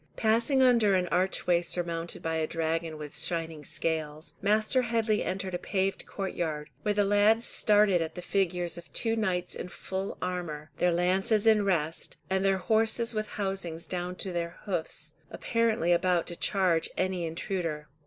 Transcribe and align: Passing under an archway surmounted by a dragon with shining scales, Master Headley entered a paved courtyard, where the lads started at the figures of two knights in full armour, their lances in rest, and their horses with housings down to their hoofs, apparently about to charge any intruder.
Passing 0.17 0.63
under 0.63 0.95
an 0.95 1.07
archway 1.09 1.61
surmounted 1.61 2.23
by 2.23 2.37
a 2.37 2.47
dragon 2.47 2.97
with 2.97 3.15
shining 3.15 3.63
scales, 3.63 4.33
Master 4.41 4.81
Headley 4.81 5.23
entered 5.23 5.53
a 5.53 5.59
paved 5.59 6.07
courtyard, 6.07 6.71
where 6.81 6.95
the 6.95 7.03
lads 7.03 7.45
started 7.45 8.01
at 8.01 8.15
the 8.15 8.23
figures 8.23 8.79
of 8.79 8.91
two 8.93 9.15
knights 9.15 9.53
in 9.53 9.67
full 9.67 10.17
armour, 10.19 10.71
their 10.79 10.91
lances 10.91 11.45
in 11.45 11.63
rest, 11.65 12.17
and 12.31 12.43
their 12.43 12.57
horses 12.57 13.13
with 13.13 13.27
housings 13.33 13.85
down 13.85 14.15
to 14.15 14.31
their 14.31 14.57
hoofs, 14.65 15.13
apparently 15.29 15.93
about 15.93 16.25
to 16.25 16.35
charge 16.35 16.89
any 16.97 17.23
intruder. 17.27 17.87